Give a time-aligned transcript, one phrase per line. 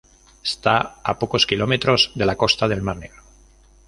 [0.49, 3.21] Está a pocos kilómetros de la costa del Mar Negro.